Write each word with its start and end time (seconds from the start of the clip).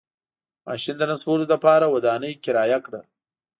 ماشین 0.67 0.95
د 0.99 1.03
نصبولو 1.11 1.45
لپاره 1.53 1.85
ودانۍ 1.93 2.33
کرایه 2.43 2.79
کړه. 2.85 3.01